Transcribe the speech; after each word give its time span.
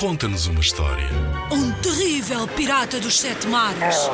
conta-nos 0.00 0.46
uma 0.46 0.60
história. 0.60 1.06
Um 1.52 1.72
terrível 1.72 2.48
pirata 2.48 2.98
dos 2.98 3.20
sete 3.20 3.46
mares. 3.46 4.10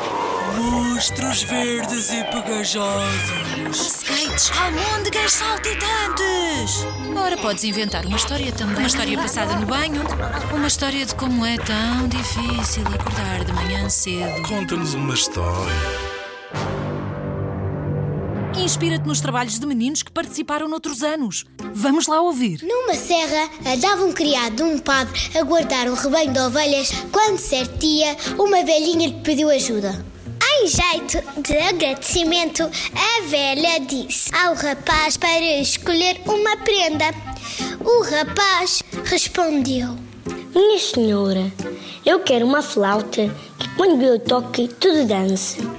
Monstros 0.57 1.43
verdes 1.43 2.11
e 2.11 2.25
pegajosos. 2.25 4.03
Skates, 4.03 4.51
almôndegas 4.51 5.31
saltitantes. 5.31 6.85
Ora, 7.15 7.37
podes 7.37 7.63
inventar 7.63 8.05
uma 8.05 8.17
história 8.17 8.51
também. 8.51 8.75
Uma 8.75 8.87
história 8.87 9.17
passada 9.17 9.55
no 9.55 9.65
banho. 9.65 10.01
Uma 10.53 10.67
história 10.67 11.05
de 11.05 11.15
como 11.15 11.45
é 11.45 11.55
tão 11.55 12.09
difícil 12.09 12.83
acordar 12.93 13.45
de 13.45 13.53
manhã 13.53 13.89
cedo. 13.89 14.41
Conta-nos 14.45 14.93
uma 14.93 15.13
história. 15.13 16.16
Inspira-te 18.67 19.07
nos 19.07 19.21
trabalhos 19.21 19.57
de 19.57 19.65
meninos 19.65 20.03
que 20.03 20.11
participaram 20.11 20.67
noutros 20.67 21.01
anos. 21.01 21.45
Vamos 21.73 22.05
lá 22.05 22.19
ouvir. 22.19 22.59
Numa 22.63 22.95
serra, 22.95 23.49
andava 23.65 24.03
um 24.03 24.11
criado 24.11 24.57
de 24.57 24.63
um 24.63 24.77
padre 24.77 25.17
a 25.39 25.41
guardar 25.41 25.87
um 25.87 25.93
rebanho 25.93 26.33
de 26.33 26.39
ovelhas 26.41 26.91
quando, 27.09 27.37
certo 27.37 27.77
dia, 27.77 28.17
uma 28.37 28.61
velhinha 28.65 29.07
lhe 29.07 29.21
pediu 29.21 29.49
ajuda. 29.49 30.05
Em 30.59 30.67
jeito 30.67 31.41
de 31.41 31.57
agradecimento, 31.57 32.63
a 32.63 33.21
velha 33.27 33.79
disse 33.79 34.35
ao 34.35 34.53
rapaz 34.53 35.15
para 35.15 35.61
escolher 35.61 36.19
uma 36.25 36.57
prenda. 36.57 37.05
O 37.79 38.03
rapaz 38.03 38.83
respondeu: 39.05 39.95
Minha 40.53 40.79
senhora, 40.79 41.53
eu 42.05 42.19
quero 42.19 42.45
uma 42.45 42.61
flauta 42.61 43.33
que 43.57 43.75
quando 43.77 44.03
eu 44.03 44.19
toque 44.19 44.67
tudo 44.67 45.05
dance. 45.05 45.76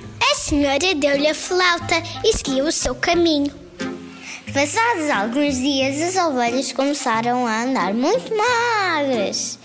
Senhora 0.49 0.95
deu-lhe 0.95 1.29
a 1.29 1.35
flauta 1.35 2.03
e 2.25 2.35
seguiu 2.35 2.65
o 2.65 2.73
seu 2.73 2.95
caminho. 2.95 3.53
Passados 4.51 5.11
alguns 5.11 5.57
dias, 5.57 6.01
as 6.01 6.25
ovelhas 6.25 6.73
começaram 6.73 7.47
a 7.47 7.65
andar 7.65 7.93
muito 7.93 8.35
magras. 8.35 9.59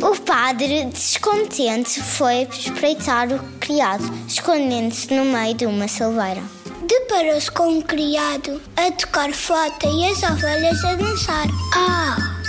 O 0.00 0.16
padre, 0.22 0.86
descontente, 0.86 2.00
foi 2.00 2.48
espreitar 2.50 3.30
o 3.30 3.38
criado, 3.60 4.10
escondendo-se 4.26 5.12
no 5.12 5.26
meio 5.26 5.52
de 5.52 5.66
uma 5.66 5.86
silveira. 5.86 6.42
Deparou-se 6.88 7.50
com 7.50 7.68
um 7.68 7.82
criado 7.82 8.58
a 8.78 8.90
tocar 8.92 9.30
flauta 9.34 9.86
e 9.86 10.06
as 10.06 10.22
ovelhas 10.22 10.82
a 10.82 10.94
dançar. 10.94 11.46
Ah! 11.74 12.39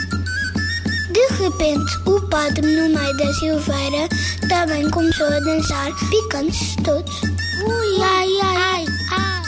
De 1.21 1.35
repente, 1.35 1.99
o 2.07 2.19
padre, 2.29 2.61
no 2.61 2.89
meio 2.89 3.17
da 3.17 3.33
silveira, 3.35 4.09
também 4.49 4.89
começou 4.89 5.27
a 5.27 5.39
dançar, 5.39 5.91
picando-se 6.09 6.75
todos. 6.77 7.21
Ui, 7.21 8.03
ai, 8.03 8.27
ai, 8.41 8.55
ai, 8.57 8.85
ai. 9.11 9.41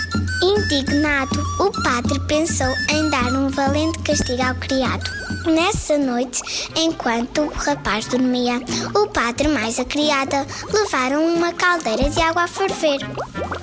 Indignado, 0.43 1.43
o 1.59 1.71
padre 1.81 2.19
pensou 2.27 2.71
em 2.91 3.09
dar 3.09 3.33
um 3.33 3.49
valente 3.49 3.97
castigo 3.99 4.43
ao 4.43 4.53
criado. 4.53 5.09
Nessa 5.47 5.97
noite, 5.97 6.43
enquanto 6.75 7.41
o 7.41 7.53
rapaz 7.53 8.05
dormia, 8.05 8.61
o 8.93 9.07
padre 9.07 9.47
mais 9.47 9.79
a 9.79 9.85
criada 9.85 10.45
levaram 10.71 11.25
uma 11.25 11.53
caldeira 11.53 12.07
de 12.07 12.21
água 12.21 12.43
a 12.43 12.47
ferver. 12.47 12.99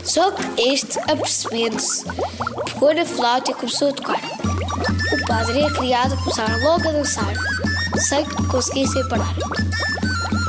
Só 0.03 0.33
que 0.33 0.43
este, 0.61 0.99
apercebendo-se, 1.09 2.05
pegou 2.65 2.91
a 2.91 3.07
flauta 3.07 3.53
e 3.53 3.55
começou 3.55 3.91
a 3.91 3.93
tocar. 3.93 4.21
O 5.13 5.27
padre 5.29 5.61
e 5.61 5.65
a 5.65 5.71
criada 5.71 6.17
começaram 6.17 6.61
logo 6.65 6.89
a 6.89 6.93
dançar, 6.93 7.35
sem 8.01 8.25
conseguir 8.49 8.87
separar. 8.89 9.35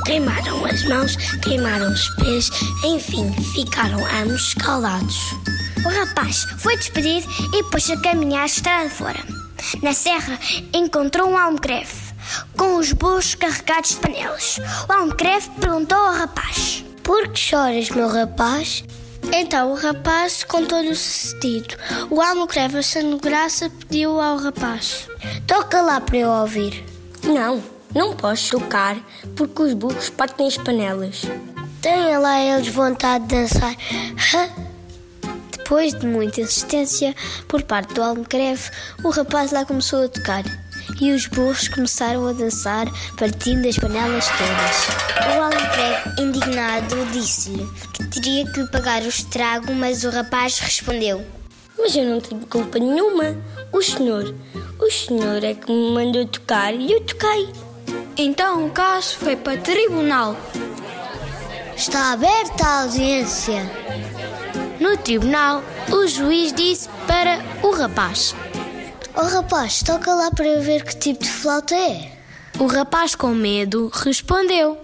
Queimaram 0.06 0.66
as 0.66 0.84
mãos, 0.86 1.16
queimaram 1.42 1.92
os 1.92 2.10
pés, 2.16 2.50
enfim, 2.84 3.32
ficaram 3.54 4.00
ambos 4.22 4.48
escaldados. 4.48 5.18
O 5.86 5.90
rapaz 5.90 6.46
foi 6.58 6.76
despedir 6.78 7.24
e 7.54 7.64
pôs-se 7.64 7.94
a 7.94 8.02
caminhar 8.02 8.44
a 8.44 8.46
estrada 8.46 8.90
fora. 8.90 9.20
Na 9.82 9.94
serra 9.94 10.40
encontrou 10.74 11.30
um 11.30 11.38
almocreve 11.38 12.12
com 12.58 12.78
os 12.78 12.92
bolsos 12.94 13.36
carregados 13.36 13.92
de 13.92 13.98
panelas. 13.98 14.60
O 14.88 14.94
almocreve 14.94 15.50
perguntou 15.60 15.98
ao 15.98 16.14
rapaz: 16.14 16.84
Por 17.04 17.28
que 17.30 17.40
choras, 17.40 17.90
meu 17.90 18.08
rapaz? 18.08 18.84
Então 19.32 19.72
o 19.72 19.76
rapaz 19.76 20.44
contou-lhe 20.44 20.90
o 20.90 20.96
sucedido. 20.96 21.76
O 22.10 22.22
almocreve, 22.22 22.80
achando 22.80 23.18
graça, 23.18 23.70
pediu 23.70 24.20
ao 24.20 24.38
rapaz: 24.38 25.08
Toca 25.48 25.82
lá 25.82 26.02
para 26.02 26.18
eu 26.18 26.30
ouvir. 26.30 26.91
Não, 27.24 27.64
não 27.94 28.16
posso 28.16 28.58
tocar 28.58 28.98
porque 29.36 29.62
os 29.62 29.74
burros 29.74 30.10
partem 30.10 30.48
as 30.48 30.58
panelas. 30.58 31.22
Tenha 31.82 32.20
lá 32.20 32.40
eles 32.40 32.68
vontade 32.68 33.26
de 33.26 33.36
dançar. 33.36 33.76
Depois 35.52 35.94
de 35.94 36.06
muita 36.06 36.42
insistência 36.42 37.16
por 37.48 37.64
parte 37.64 37.94
do 37.94 38.04
almocreve, 38.04 38.70
o 39.04 39.10
rapaz 39.10 39.52
lá 39.52 39.66
começou 39.66 40.04
a 40.04 40.10
tocar. 40.10 40.44
E 41.00 41.12
os 41.12 41.28
burros 41.28 41.68
começaram 41.70 42.28
a 42.28 42.34
dançar, 42.34 42.88
partindo 43.18 43.68
as 43.68 43.78
panelas 43.78 44.28
todas. 44.28 45.36
O 45.36 45.42
almocreve, 45.42 46.22
indignado, 46.22 47.06
disse-lhe 47.14 47.66
que 47.94 48.06
teria 48.08 48.52
que 48.52 48.68
pagar 48.68 49.02
o 49.04 49.08
estrago, 49.08 49.74
mas 49.74 50.04
o 50.04 50.10
rapaz 50.10 50.60
respondeu: 50.60 51.26
Mas 51.82 51.96
eu 51.96 52.06
não 52.06 52.22
tive 52.22 52.46
culpa 52.46 52.78
nenhuma. 52.78 53.36
O 53.74 53.82
senhor, 53.82 54.36
o 54.80 54.92
senhor 54.92 55.44
é 55.44 55.56
que 55.56 55.72
me 55.72 55.92
mandou 55.96 56.28
tocar 56.28 56.76
e 56.76 56.92
eu 56.92 57.02
toquei. 57.02 57.50
Então 58.16 58.68
o 58.68 58.70
caso 58.70 59.18
foi 59.18 59.36
para 59.36 59.60
tribunal. 59.60 60.38
Está 61.76 62.14
aberta 62.14 62.64
a 62.64 62.84
audiência. 62.84 63.64
No 64.80 64.96
tribunal, 64.96 65.64
o 65.92 66.06
juiz 66.06 66.54
disse 66.54 66.88
para 67.08 67.40
o 67.64 67.72
rapaz: 67.72 68.36
Oh 69.16 69.26
rapaz, 69.26 69.82
toca 69.82 70.14
lá 70.14 70.30
para 70.30 70.60
ver 70.60 70.84
que 70.84 70.96
tipo 70.96 71.24
de 71.24 71.32
flauta 71.32 71.76
é. 71.76 72.12
O 72.60 72.68
rapaz, 72.68 73.16
com 73.16 73.30
medo, 73.30 73.92
respondeu: 73.92 74.78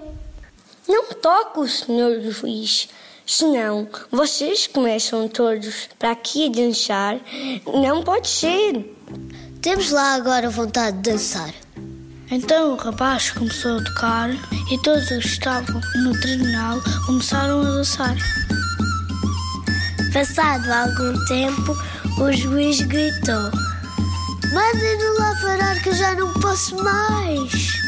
Não 0.88 1.14
toco, 1.14 1.68
senhor 1.68 2.20
juiz. 2.22 2.90
Senão, 3.30 3.90
vocês 4.10 4.68
começam 4.68 5.28
todos 5.28 5.90
para 6.00 6.12
aqui 6.12 6.48
a 6.48 6.50
dançar. 6.50 7.20
Não 7.66 8.02
pode 8.02 8.30
ser. 8.30 8.96
Temos 9.62 9.92
lá 9.92 10.14
agora 10.14 10.50
vontade 10.50 10.96
de 10.96 11.12
dançar. 11.12 11.54
Então 12.32 12.72
o 12.72 12.78
rapaz 12.78 13.32
começou 13.32 13.80
a 13.80 13.84
tocar 13.84 14.30
e 14.72 14.82
todos 14.82 15.12
os 15.12 15.24
que 15.24 15.28
estavam 15.28 15.82
no 16.04 16.18
tribunal 16.22 16.80
começaram 17.06 17.60
a 17.60 17.64
dançar. 17.66 18.16
Passado 20.14 20.72
algum 20.72 21.26
tempo, 21.26 21.76
o 22.22 22.32
juiz 22.32 22.80
gritou: 22.80 23.52
Mandem-no 24.54 25.20
lá 25.20 25.36
parar 25.42 25.84
que 25.84 25.90
eu 25.90 25.96
já 25.96 26.16
não 26.16 26.34
posso 26.36 26.82
mais. 26.82 27.87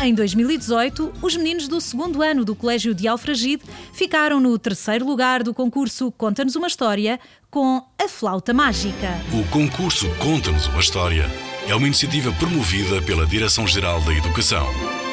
Em 0.00 0.14
2018, 0.14 1.12
os 1.20 1.36
meninos 1.36 1.66
do 1.66 1.80
segundo 1.80 2.22
ano 2.22 2.44
do 2.44 2.54
Colégio 2.54 2.94
de 2.94 3.08
Alfragide 3.08 3.64
ficaram 3.92 4.38
no 4.38 4.56
terceiro 4.56 5.04
lugar 5.04 5.42
do 5.42 5.52
concurso 5.52 6.12
Conta-nos 6.12 6.54
uma 6.54 6.68
História 6.68 7.18
com 7.50 7.82
a 8.00 8.08
Flauta 8.08 8.54
Mágica. 8.54 9.18
O 9.32 9.44
concurso 9.50 10.08
Conta-nos 10.18 10.68
uma 10.68 10.78
História 10.78 11.28
é 11.66 11.74
uma 11.74 11.86
iniciativa 11.86 12.32
promovida 12.32 13.02
pela 13.02 13.26
Direção-Geral 13.26 14.00
da 14.02 14.14
Educação. 14.14 14.66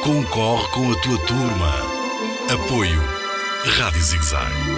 Concorre 0.04 0.68
com 0.68 0.92
a 0.92 0.94
tua 1.00 1.18
turma. 1.26 1.72
Apoio 2.48 3.02
Rádio 3.64 4.00
Zigzag. 4.00 4.75